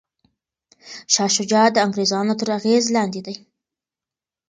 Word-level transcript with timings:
شاه 1.13 1.31
شجاع 1.37 1.67
د 1.71 1.77
انګریزانو 1.85 2.33
تر 2.39 2.47
اغیز 2.57 2.85
لاندې 2.95 3.21
دی. 3.25 3.35